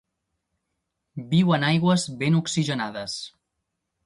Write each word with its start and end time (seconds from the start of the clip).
Viu 1.33 1.53
en 1.57 1.67
aigües 1.69 2.07
ben 2.23 2.39
oxigenades. 2.41 3.21